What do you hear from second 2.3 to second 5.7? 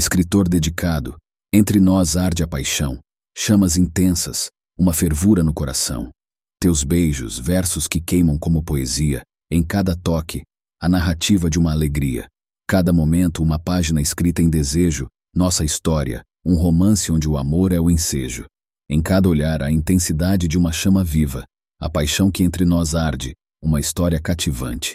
a paixão, chamas intensas, uma fervura no